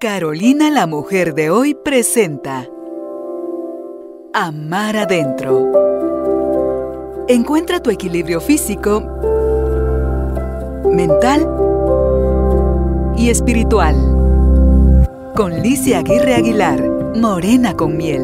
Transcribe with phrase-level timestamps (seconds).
[0.00, 2.68] Carolina la mujer de hoy presenta
[4.32, 7.26] Amar adentro.
[7.26, 9.00] Encuentra tu equilibrio físico,
[10.84, 11.48] mental
[13.16, 13.96] y espiritual.
[15.34, 16.80] Con Licia Aguirre Aguilar,
[17.16, 18.22] Morena con miel.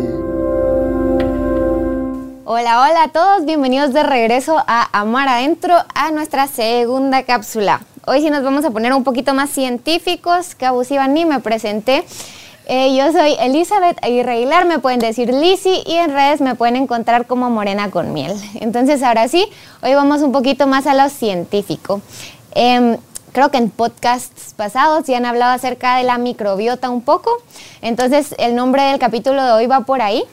[2.45, 7.80] Hola, hola a todos, bienvenidos de regreso a Amar Adentro, a nuestra segunda cápsula.
[8.07, 12.05] Hoy sí nos vamos a poner un poquito más científicos, que abusiva ni me presenté.
[12.66, 16.77] Eh, yo soy Elizabeth Aguirre Aguilar, me pueden decir Lizzy y en redes me pueden
[16.77, 18.34] encontrar como Morena con Miel.
[18.60, 19.46] Entonces ahora sí,
[19.82, 22.02] hoy vamos un poquito más a lo científico.
[22.55, 22.98] Em,
[23.32, 27.30] creo que en podcasts pasados ya han hablado acerca de la microbiota un poco,
[27.80, 30.24] entonces el nombre del capítulo de hoy va por ahí.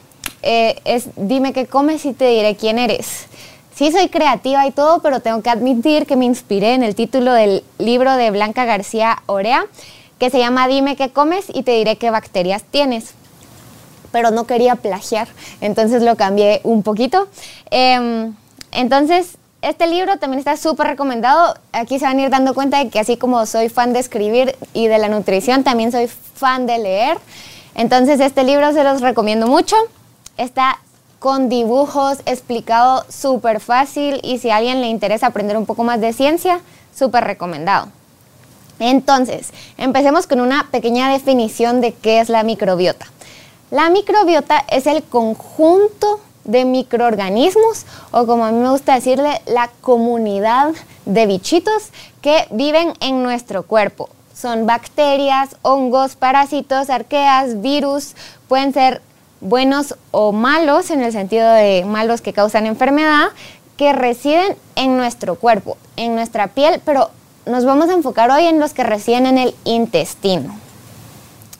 [0.42, 3.28] Eh, es Dime qué comes y te diré quién eres
[3.74, 7.32] sí soy creativa y todo, pero tengo que admitir que me inspiré en el título
[7.32, 9.64] del libro de Blanca García Orea,
[10.18, 13.14] que se llama Dime qué comes y te diré qué bacterias tienes.
[14.12, 15.28] Pero no quería plagiar,
[15.60, 17.28] entonces lo cambié un poquito.
[17.70, 18.34] Em,
[18.72, 21.54] entonces, este libro también está súper recomendado.
[21.72, 24.56] Aquí se van a ir dando cuenta de que así como soy fan de escribir
[24.74, 27.18] y de la nutrición, también soy fan de leer.
[27.74, 29.76] Entonces, este libro se los recomiendo mucho.
[30.36, 30.78] Está
[31.22, 36.00] con dibujos, explicado súper fácil y si a alguien le interesa aprender un poco más
[36.00, 36.60] de ciencia,
[36.92, 37.86] súper recomendado.
[38.80, 43.06] Entonces, empecemos con una pequeña definición de qué es la microbiota.
[43.70, 49.70] La microbiota es el conjunto de microorganismos o como a mí me gusta decirle, la
[49.80, 50.72] comunidad
[51.06, 54.08] de bichitos que viven en nuestro cuerpo.
[54.34, 58.16] Son bacterias, hongos, parásitos, arqueas, virus,
[58.48, 59.02] pueden ser
[59.42, 63.28] buenos o malos, en el sentido de malos que causan enfermedad,
[63.76, 67.10] que residen en nuestro cuerpo, en nuestra piel, pero
[67.44, 70.54] nos vamos a enfocar hoy en los que residen en el intestino.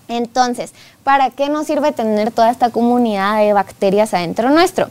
[0.09, 0.73] Entonces,
[1.05, 4.89] ¿para qué nos sirve tener toda esta comunidad de bacterias adentro nuestro?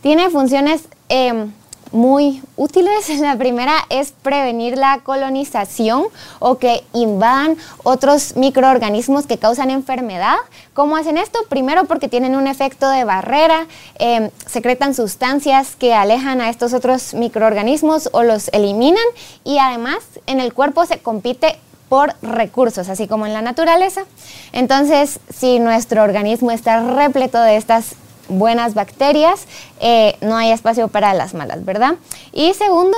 [0.00, 1.52] Tiene funciones em,
[1.94, 3.08] muy útiles.
[3.20, 6.04] La primera es prevenir la colonización
[6.40, 10.36] o que invadan otros microorganismos que causan enfermedad.
[10.74, 11.38] ¿Cómo hacen esto?
[11.48, 13.66] Primero porque tienen un efecto de barrera,
[13.98, 19.04] em, secretan sustancias que alejan a estos otros microorganismos o los eliminan
[19.44, 24.04] y además en el cuerpo se compite por recursos, así como en la naturaleza.
[24.52, 27.94] Entonces, si nuestro organismo está repleto de estas
[28.28, 29.46] buenas bacterias,
[29.80, 31.94] eh, no hay espacio para las malas, ¿verdad?
[32.32, 32.96] Y segundo,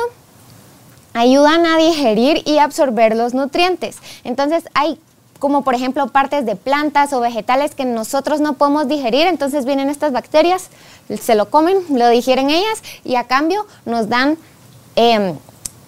[1.14, 3.98] ayudan a digerir y absorber los nutrientes.
[4.24, 4.98] Entonces hay
[5.38, 9.90] como por ejemplo partes de plantas o vegetales que nosotros no podemos digerir, entonces vienen
[9.90, 10.70] estas bacterias,
[11.20, 14.38] se lo comen, lo digieren ellas y a cambio nos dan
[14.96, 15.34] em,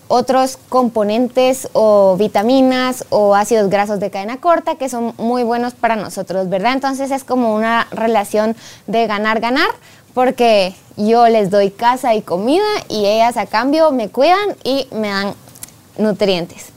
[0.09, 5.97] otros componentes o vitaminas o ácidos grasos de cadena corta que son muy buenos para
[5.97, 6.73] nosotros, ¿verdad?
[6.73, 9.69] Entonces es como una relación de ganar-ganar
[10.15, 15.09] porque yo les doy casa y comida y ellas a cambio me cuidan y me
[15.09, 15.35] dan
[15.99, 16.73] nutrientes.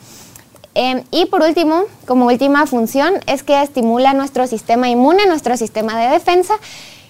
[0.73, 5.99] Em, y por último, como última función, es que estimula nuestro sistema inmune, nuestro sistema
[5.99, 6.53] de defensa.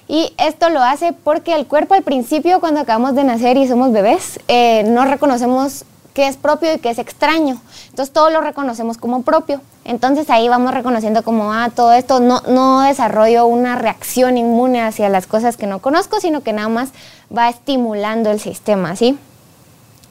[0.07, 3.91] Y esto lo hace porque el cuerpo al principio, cuando acabamos de nacer y somos
[3.91, 7.61] bebés, eh, no reconocemos qué es propio y qué es extraño.
[7.89, 9.61] Entonces todo lo reconocemos como propio.
[9.83, 15.09] Entonces ahí vamos reconociendo como, ah, todo esto no, no desarrollo una reacción inmune hacia
[15.09, 16.89] las cosas que no conozco, sino que nada más
[17.35, 19.17] va estimulando el sistema, ¿sí?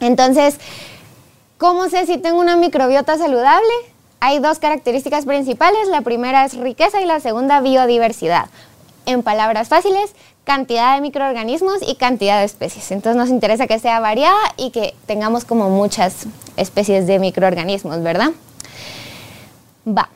[0.00, 0.58] Entonces,
[1.58, 3.70] ¿cómo sé si tengo una microbiota saludable?
[4.20, 5.88] Hay dos características principales.
[5.88, 8.46] La primera es riqueza y la segunda biodiversidad.
[9.06, 10.14] En palabras fáciles,
[10.44, 12.90] cantidad de microorganismos y cantidad de especies.
[12.90, 18.30] Entonces nos interesa que sea variada y que tengamos como muchas especies de microorganismos, ¿verdad?
[19.86, 20.08] Va.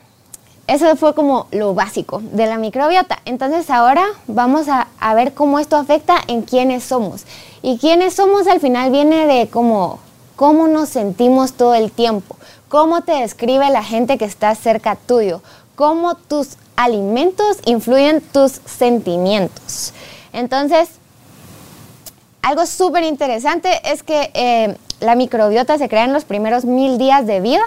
[0.66, 3.18] Eso fue como lo básico de la microbiota.
[3.26, 7.24] Entonces ahora vamos a, ver cómo esto afecta en quiénes somos.
[7.60, 9.98] Y quiénes somos al final viene de cómo,
[10.36, 12.36] cómo nos sentimos todo el tiempo,
[12.68, 15.42] cómo te describe la gente que está cerca tuyo,
[15.76, 19.92] cómo tus alimentos influyen tus sentimientos.
[20.34, 20.88] Entonces,
[22.42, 27.26] algo súper interesante es que eh, la microbiota se crea en los primeros mil días
[27.26, 27.64] de vida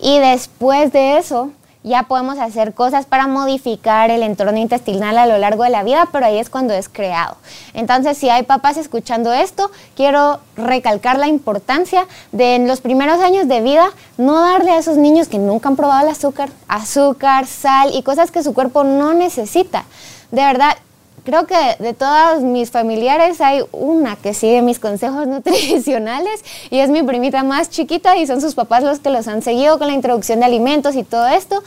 [0.00, 1.50] y después de eso
[1.82, 6.08] ya podemos hacer cosas para modificar el entorno intestinal a lo largo de la vida,
[6.12, 7.36] pero ahí es cuando es creado.
[7.74, 13.48] Entonces, si hay papás escuchando esto, quiero recalcar la importancia de en los primeros años
[13.48, 13.86] de vida
[14.16, 18.30] no darle a esos niños que nunca han probado el azúcar, azúcar, sal y cosas
[18.30, 19.84] que su cuerpo no necesita.
[20.30, 20.76] De verdad,
[21.24, 26.90] creo que de todas mis familiares hay una que sigue mis consejos nutricionales y es
[26.90, 29.94] mi primita más chiquita y son sus papás los que los han seguido con la
[29.94, 31.62] introducción de alimentos y todo esto.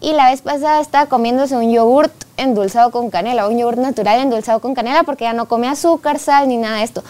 [0.00, 4.58] Y la vez pasada estaba comiéndose un yogurt endulzado con canela, un yogurt natural endulzado
[4.58, 7.04] con canela porque ya no come azúcar, sal ni nada de esto.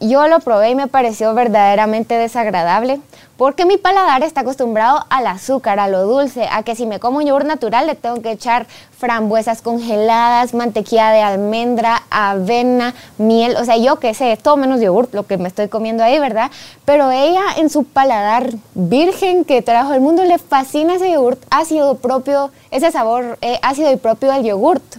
[0.00, 3.00] Yo lo probé y me pareció verdaderamente desagradable
[3.36, 7.18] porque mi paladar está acostumbrado al azúcar, a lo dulce, a que si me como
[7.18, 8.66] un yogur natural le tengo que echar
[8.98, 15.08] frambuesas congeladas, mantequilla de almendra, avena, miel, o sea, yo qué sé, todo menos yogur,
[15.12, 16.50] lo que me estoy comiendo ahí, ¿verdad?
[16.84, 21.96] Pero ella en su paladar virgen que trajo el mundo le fascina ese yogurt ácido
[21.96, 24.96] propio, ese sabor eh, ácido y propio del yogurt.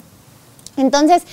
[0.78, 1.24] Entonces,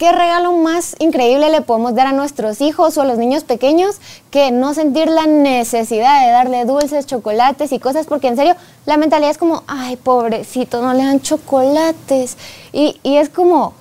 [0.00, 3.96] ¿Qué regalo más increíble le podemos dar a nuestros hijos o a los niños pequeños
[4.30, 8.06] que no sentir la necesidad de darle dulces, chocolates y cosas?
[8.06, 8.56] Porque en serio,
[8.86, 12.38] la mentalidad es como, ay, pobrecito, no le dan chocolates.
[12.72, 13.74] Y, y es como,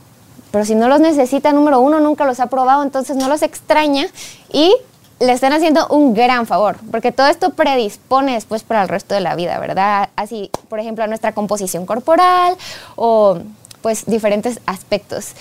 [0.51, 4.05] pero si no los necesita, número uno, nunca los ha probado, entonces no los extraña
[4.51, 4.75] y
[5.21, 9.21] le están haciendo un gran favor, porque todo esto predispone después para el resto de
[9.21, 10.09] la vida, ¿verdad?
[10.17, 12.57] Así, por ejemplo, a nuestra composición corporal
[12.97, 13.37] o
[13.81, 15.33] pues diferentes aspectos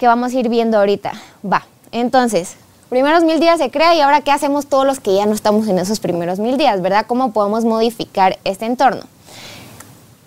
[0.00, 1.12] que vamos a ir viendo ahorita.
[1.44, 2.56] Va, entonces,
[2.88, 5.68] primeros mil días se crea y ahora qué hacemos todos los que ya no estamos
[5.68, 7.04] en esos primeros mil días, ¿verdad?
[7.06, 9.02] ¿Cómo podemos modificar este entorno?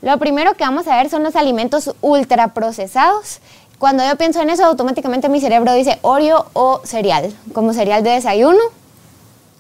[0.04, 3.40] Lo primero que vamos a ver son los alimentos ultraprocesados.
[3.80, 8.12] Cuando yo pienso en eso, automáticamente mi cerebro dice Oreo o cereal, como cereal de
[8.12, 8.62] desayuno.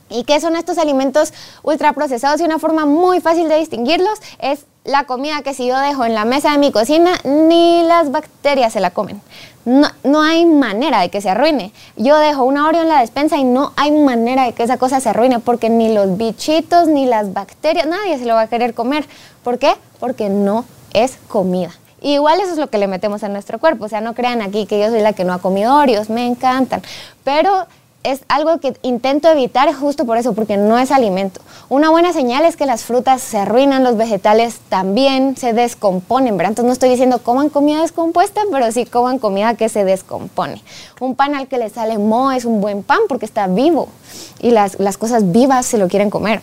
[0.09, 1.33] ¿Y qué son estos alimentos
[1.63, 2.39] ultraprocesados?
[2.39, 6.13] Y una forma muy fácil de distinguirlos es la comida que si yo dejo en
[6.13, 9.21] la mesa de mi cocina, ni las bacterias se la comen.
[9.65, 11.71] No, no, hay manera de que se arruine.
[11.95, 14.99] Yo dejo una Oreo en la despensa y no hay manera de que esa cosa
[14.99, 18.73] se arruine porque ni los bichitos, ni las bacterias, nadie se lo va a querer
[18.73, 19.05] comer.
[19.41, 19.73] ¿Por qué?
[20.01, 21.71] Porque no es comida.
[22.01, 23.85] igual eso es lo que le metemos a nuestro cuerpo.
[23.85, 26.27] O sea, no crean aquí que yo soy la que no ha comido Oreos, me
[26.27, 26.81] encantan.
[27.23, 27.67] Pero
[28.03, 31.41] es algo que intento evitar justo por eso, porque no es alimento.
[31.69, 36.51] Una buena señal es que las frutas se arruinan, los vegetales también se descomponen, ¿verdad?
[36.51, 40.61] Entonces no estoy diciendo coman comida descompuesta, pero sí coman comida que se descompone.
[40.99, 43.87] Un pan al que le sale mo es un buen pan porque está vivo
[44.39, 46.41] y las, cosas vivas se lo quieren comer.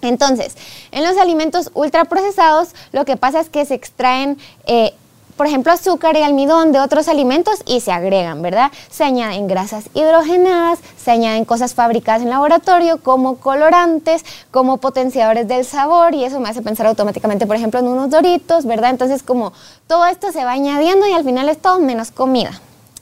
[0.00, 0.56] Entonces,
[0.90, 4.36] en los alimentos ultraprocesados, lo que pasa es que se extraen
[4.66, 4.94] eh,
[5.42, 8.70] por ejemplo, azúcar y almidón de otros alimentos y se agregan, ¿verdad?
[8.92, 15.64] Se añaden grasas hidrogenadas, se añaden cosas fabricadas en laboratorio como colorantes, como potenciadores del
[15.64, 18.90] sabor y eso me hace pensar automáticamente, por ejemplo, en unos doritos, ¿verdad?
[18.90, 19.52] Entonces, como
[19.88, 22.52] todo esto se va añadiendo y al final es todo menos comida.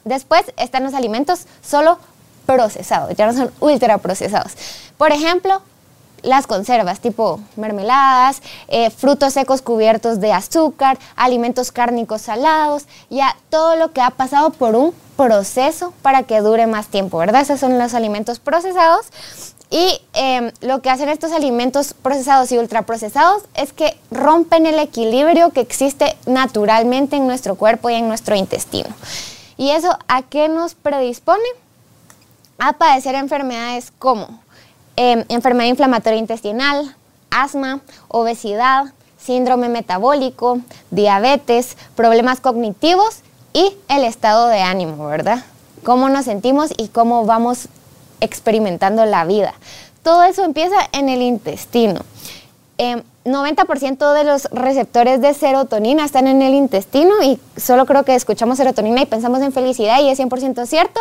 [0.06, 1.98] Después están los alimentos solo
[2.46, 4.52] procesados, ya no son ultra procesados.
[4.96, 5.60] Por ejemplo,
[6.22, 13.76] las conservas, tipo mermeladas, eh, frutos secos cubiertos de azúcar, alimentos cárnicos salados, ya todo
[13.76, 17.42] lo que ha pasado por un proceso para que dure más tiempo, ¿verdad?
[17.42, 19.06] Esos son los alimentos procesados.
[19.70, 25.50] Y em, lo que hacen estos alimentos procesados y ultraprocesados es que rompen el equilibrio
[25.50, 28.88] que existe naturalmente en nuestro cuerpo y en nuestro intestino.
[29.56, 31.38] ¿Y eso a qué nos predispone?
[32.58, 34.40] A padecer enfermedades como
[35.02, 36.94] Em, enfermedad inflamatoria intestinal,
[37.30, 40.60] asma, obesidad, síndrome metabólico,
[40.90, 43.20] diabetes, problemas cognitivos
[43.54, 45.42] y el estado de ánimo, ¿verdad?
[45.84, 47.68] Cómo nos sentimos y cómo vamos
[48.20, 49.54] experimentando la vida.
[50.02, 52.02] Todo eso empieza en el intestino.
[53.24, 58.14] 90% em, de los receptores de serotonina están en el intestino y solo creo que
[58.14, 61.00] escuchamos serotonina y pensamos en felicidad y es 100% cierto.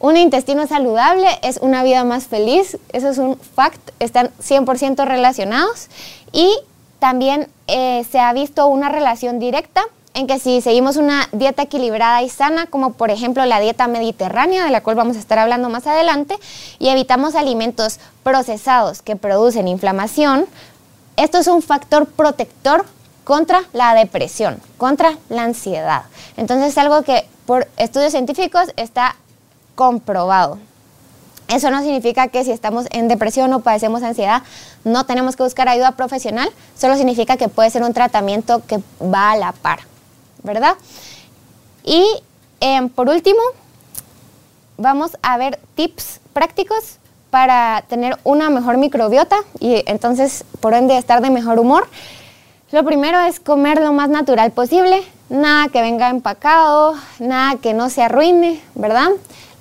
[0.00, 5.88] Un intestino saludable es una vida más feliz, eso es un fact, están 100% relacionados
[6.32, 6.56] y
[6.98, 9.82] también eh, se ha visto una relación directa
[10.14, 14.64] en que si seguimos una dieta equilibrada y sana, como por ejemplo la dieta mediterránea,
[14.64, 16.36] de la cual vamos a estar hablando más adelante,
[16.80, 20.46] y evitamos alimentos procesados que producen inflamación,
[21.18, 22.86] esto es un factor protector
[23.24, 26.04] contra la depresión, contra la ansiedad.
[26.36, 29.16] Entonces es algo que por estudios científicos está
[29.74, 30.58] comprobado.
[31.48, 34.42] Eso no significa que si estamos en depresión o padecemos ansiedad
[34.84, 39.32] no tenemos que buscar ayuda profesional, solo significa que puede ser un tratamiento que va
[39.32, 39.80] a la par,
[40.42, 40.76] ¿verdad?
[41.84, 42.04] Y
[42.60, 43.40] em, por último,
[44.76, 46.98] vamos a ver tips prácticos
[47.30, 51.86] para tener una mejor microbiota y entonces por ende estar de mejor humor.
[52.70, 57.88] Lo primero es comer lo más natural posible, nada que venga empacado, nada que no
[57.88, 59.08] se arruine, ¿verdad?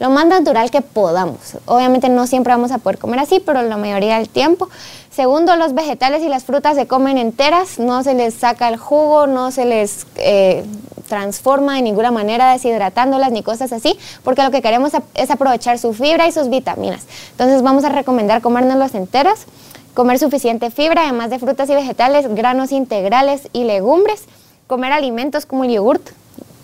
[0.02, 1.58] Lo más natural que podamos.
[1.68, 4.68] Obviamente no siempre vamos a poder comer así, pero la mayoría del tiempo.
[5.10, 9.26] Segundo, los vegetales y las frutas se comen enteras, no se les saca el jugo,
[9.26, 10.66] no se les eh,
[11.08, 15.94] transforma de ninguna manera deshidratándolas ni cosas así, porque lo que queremos es aprovechar su
[15.94, 17.06] fibra y sus vitaminas.
[17.32, 19.46] Entonces vamos a recomendar comérnoslos enteros,
[19.98, 24.25] comer suficiente fibra, además de frutas y vegetales, granos integrales y legumbres,
[24.68, 26.08] comer alimentos como el yogurt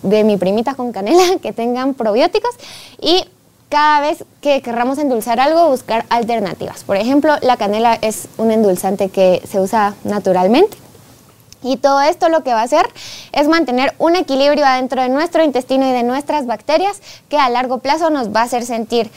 [0.04, 2.54] de mi primita con canela que tengan probióticos
[3.00, 3.24] y
[3.70, 6.84] cada vez que querramos endulzar algo, buscar alternativas.
[6.84, 10.76] Por ejemplo, la canela es un endulzante que se usa naturalmente.
[11.60, 12.86] Y todo esto lo que va a hacer
[13.32, 17.78] es mantener un equilibrio adentro de nuestro intestino y de nuestras bacterias que a largo
[17.78, 19.10] plazo nos va a hacer sentir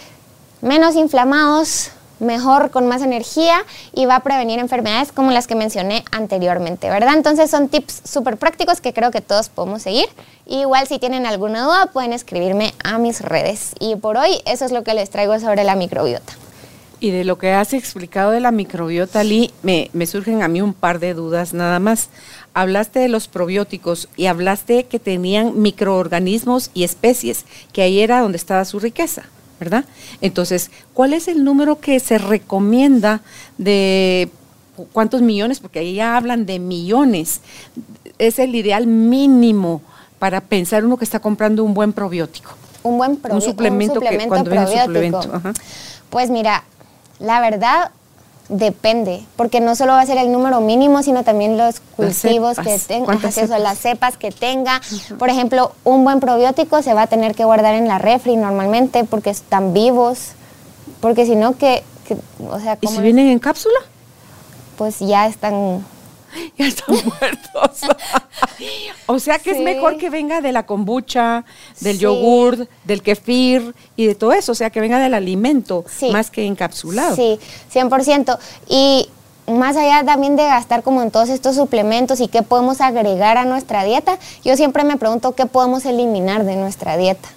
[0.62, 6.04] menos inflamados, mejor, con más energía y va a prevenir enfermedades como las que mencioné
[6.12, 7.16] anteriormente, ¿verdad?
[7.16, 10.08] Entonces son tips súper prácticos que creo que todos podemos seguir.
[10.46, 13.74] igual si tienen alguna duda pueden escribirme a mis redes.
[13.80, 16.34] Y por hoy eso es lo que les traigo sobre la microbiota.
[17.00, 20.62] Y de lo que has explicado de la microbiota, Lee, me, me surgen a mí
[20.62, 22.10] un par de dudas nada más.
[22.56, 28.38] Hablaste de los probióticos y hablaste que tenían microorganismos y especies, que ahí era donde
[28.38, 29.26] estaba su riqueza.
[29.60, 29.86] ¿Verdad?
[30.22, 33.22] Entonces, ¿cuál es el número que se recomienda
[33.58, 34.30] de
[34.94, 35.60] cuántos millones?
[35.60, 37.42] Porque ahí ya hablan de millones.
[38.18, 39.82] Es el ideal mínimo
[40.20, 42.52] para pensar uno que está comprando un buen probiótico.
[42.84, 43.50] Un buen probiótico.
[43.50, 45.42] Un suplemento, que cuando viene un suplemento.
[46.10, 46.64] Pues mira,
[47.20, 47.92] la verdad,
[48.50, 52.80] Depende, porque no solo va a ser el número mínimo, sino también los cultivos que
[52.80, 54.82] tenga, las cepas que tenga.
[55.20, 59.04] Por ejemplo, un buen probiótico se va a tener que guardar en la refri normalmente
[59.04, 60.32] porque están vivos,
[61.02, 61.84] porque si no, que,
[62.50, 62.78] o sea...
[62.80, 63.80] ¿Y si vienen en cápsula?
[64.78, 65.84] Pues ya están
[66.58, 67.82] ya están muertos.
[69.06, 71.46] o sea que es mejor que venga de la kombucha,
[71.80, 76.32] del yogur, del kefir y de todo eso, o sea que venga del alimento más
[76.32, 77.16] que encapsulado.
[77.16, 77.40] Sí,
[77.74, 78.38] 100%.
[78.68, 79.10] Y
[79.48, 83.46] más allá también de gastar como en todos estos suplementos y qué podemos agregar a
[83.46, 87.30] nuestra dieta, yo siempre me pregunto qué podemos eliminar de nuestra dieta.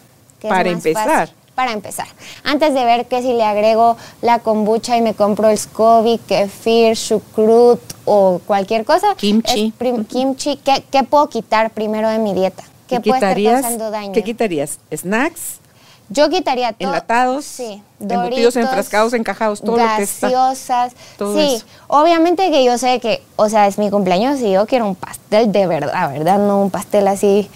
[0.42, 1.30] Para empezar
[1.60, 2.06] para empezar.
[2.42, 6.96] Antes de ver que si le agrego la kombucha y me compro el SCOBY, kefir,
[6.96, 9.08] chucrut o cualquier cosa.
[9.14, 9.70] Kimchi.
[10.08, 12.64] kimchi, ¿qué, puedo quitar primero de mi dieta?
[12.88, 14.12] ¿Qué puede estar causando daño?
[14.12, 14.78] ¿Qué quitarías?
[14.90, 15.58] ¿Snacks?
[16.08, 16.88] Yo quitaría todo.
[16.88, 20.30] Enlatados, sí, embutidos, enfrascados, encajados, todo lo que está.
[20.30, 20.94] Gaseosas.
[21.18, 24.94] sí, obviamente que yo sé que, o sea, es mi cumpleaños y yo quiero un
[24.94, 26.38] pastel de verdad, ¿verdad?
[26.38, 27.50] No un pastel así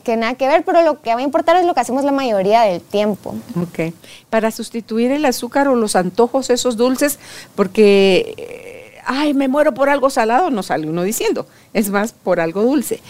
[0.00, 2.12] que nada que ver, pero lo que va a importar es lo que hacemos la
[2.12, 3.34] mayoría del tiempo.
[3.60, 3.94] Ok.
[4.28, 7.18] Para sustituir el azúcar o los antojos, esos dulces,
[7.54, 12.40] porque, eh, ay, me muero por algo salado, no sale uno diciendo, es más por
[12.40, 13.00] algo dulce.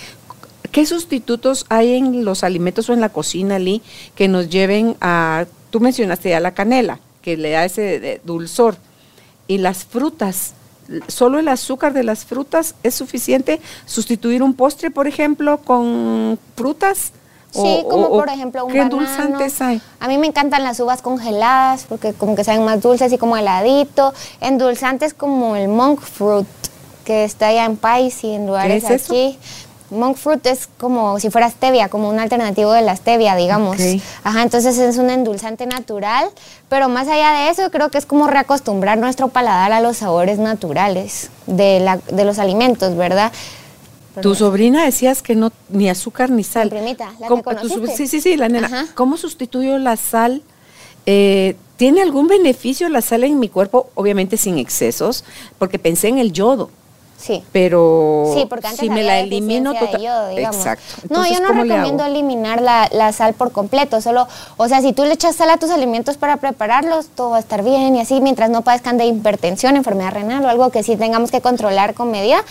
[0.73, 3.83] ¿Qué sustitutos hay en los alimentos o en la cocina, Lee,
[4.15, 8.77] que nos lleven a, tú mencionaste ya la canela, que le da ese dulzor,
[9.49, 10.55] y las frutas?
[11.09, 13.61] Solo el azúcar de las frutas es suficiente.
[13.87, 17.13] Sustituir un postre, por ejemplo, con frutas.
[17.53, 19.83] Sí, como por ejemplo un ¿Qué endulzantes hay?
[19.99, 23.37] A mí me encantan las uvas congeladas porque como que saben más dulces y como
[23.37, 24.15] heladito.
[24.41, 26.47] Endulzantes como el monk fruit
[27.05, 29.37] que está allá en Pais y en lugares aquí.
[29.91, 33.77] Monk fruit es como si fuera stevia, como un alternativo de la stevia, digamos.
[34.23, 36.29] Ajá, entonces es un endulzante natural,
[36.69, 40.39] pero más allá de eso, creo que es como reacostumbrar nuestro paladar a los sabores
[40.39, 43.33] naturales de, la, de los alimentos, ¿verdad?
[44.21, 46.71] Tu sobrina decías que no ni azúcar ni sal.
[46.71, 47.97] Mi primita, la que conociste?
[47.97, 48.89] Sí, sí, sí, la nena.
[48.95, 50.43] ¿Cómo sustituyo la sal?
[51.07, 53.89] Eh, ¿Tiene algún beneficio la sal en mi cuerpo?
[53.95, 55.25] Obviamente sin excesos,
[55.59, 56.71] porque pensé en el yodo.
[57.21, 57.45] Sí.
[57.53, 60.39] Pero sí, porque antes si me la elimino total.
[60.39, 60.83] Exacto.
[61.11, 64.01] no, yo no recomiendo eliminar la, la, sal por completo.
[64.01, 67.37] Solo, o sea, si tú le echas sal a tus alimentos para prepararlos, todo va
[67.37, 70.83] a estar bien y así, mientras no padezcan de hipertensión, enfermedad renal o algo que
[70.83, 72.43] sí tengamos que controlar con medida.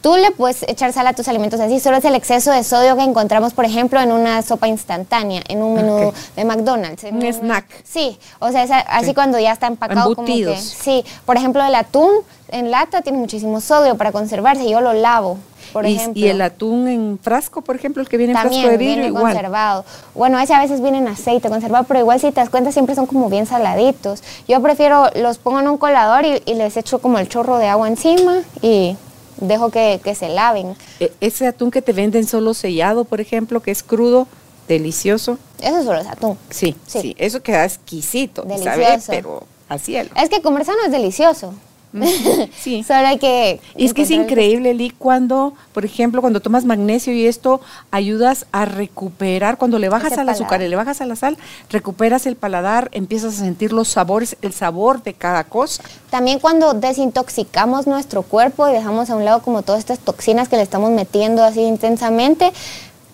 [0.00, 2.96] Tú le puedes echar sal a tus alimentos así, solo es el exceso de sodio
[2.96, 7.04] que encontramos, por ejemplo, en una sopa instantánea, en un menú de McDonald's.
[7.04, 7.66] un snack.
[7.84, 10.56] Sí, o sea, así cuando ya está empacado como que...
[10.56, 12.10] Sí, por ejemplo, el atún
[12.48, 15.38] en lata tiene muchísimo sodio para conservarse, yo lo lavo.
[15.72, 16.20] Por y, ejemplo.
[16.20, 19.12] y el atún en frasco, por ejemplo, el que viene en frasco de vidrio, viene
[19.12, 19.84] conservado.
[20.14, 22.94] Bueno, ese a veces viene en aceite conservado, pero igual si te das cuenta siempre
[22.94, 24.22] son como bien saladitos.
[24.48, 27.86] Yo prefiero los pongo en un colador y les echo como el chorro de agua
[27.86, 28.96] encima y
[29.38, 30.76] dejo que, se laven.
[30.98, 34.26] E, ese atún que te venden solo sellado, por ejemplo, que es crudo,
[34.68, 35.38] delicioso.
[35.60, 36.38] Eso solo es atún.
[36.50, 39.06] Sí, sí, eso queda exquisito, delicioso.
[39.08, 40.10] Pero a cielo.
[40.16, 41.54] Es que comer sano es delicioso.
[42.60, 42.84] Sí.
[42.84, 43.60] Solo que.
[43.76, 48.46] Y es que es increíble, Lee, cuando, por ejemplo, cuando tomas magnesio y esto, ayudas
[48.52, 51.38] a recuperar, cuando le bajas al azúcar y le bajas a la sal,
[51.70, 55.82] recuperas el paladar, empiezas a sentir los sabores, el sabor de cada cosa.
[56.10, 60.56] También cuando desintoxicamos nuestro cuerpo y dejamos a un lado como todas estas toxinas que
[60.56, 62.52] le estamos metiendo así intensamente,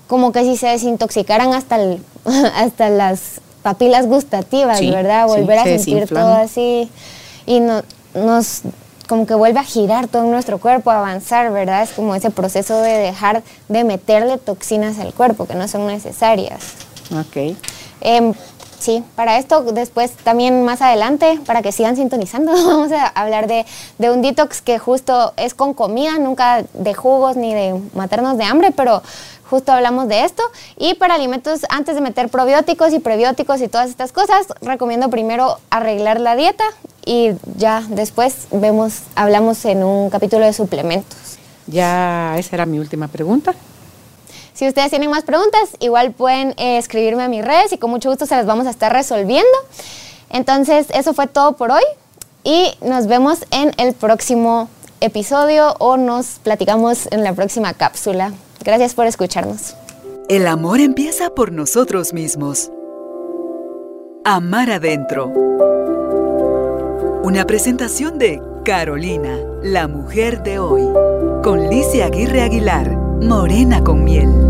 [0.06, 1.78] como que si se desintoxicaran hasta,
[2.56, 5.26] hasta las papilas gustativas, ¿verdad?
[5.26, 6.90] Volver a sentir todo así
[7.46, 7.82] y no,
[8.16, 8.62] nos
[9.06, 11.82] como que vuelve a girar todo nuestro cuerpo, a avanzar, ¿verdad?
[11.82, 16.72] Es como ese proceso de dejar de meterle toxinas al cuerpo que no son necesarias.
[17.12, 17.56] Ok.
[18.00, 18.34] Em,
[18.86, 23.66] sí, para esto después también más adelante, para que sigan sintonizando, vamos a hablar de,
[23.98, 28.44] de, un detox que justo es con comida, nunca de jugos ni de matarnos de
[28.44, 29.02] hambre, pero
[29.50, 30.42] justo hablamos de esto.
[30.78, 35.58] Y para alimentos, antes de meter probióticos y prebióticos y todas estas cosas, recomiendo primero
[35.70, 36.64] arreglar la dieta
[37.04, 41.38] y ya después vemos, hablamos en un capítulo de suplementos.
[41.66, 43.52] Ya, esa era mi última pregunta.
[44.56, 48.08] Si ustedes tienen más preguntas, igual pueden eh, escribirme a mis redes y con mucho
[48.08, 49.52] gusto se las vamos a estar resolviendo.
[50.30, 51.82] Entonces, eso fue todo por hoy
[52.42, 54.70] y nos vemos en el próximo
[55.02, 58.32] episodio o nos platicamos en la próxima cápsula.
[58.64, 59.76] Gracias por escucharnos.
[60.30, 62.70] El amor empieza por nosotros mismos.
[64.24, 65.26] Amar adentro.
[67.22, 70.88] Una presentación de Carolina, la mujer de hoy,
[71.44, 74.45] con Licia Aguirre Aguilar, Morena con miel.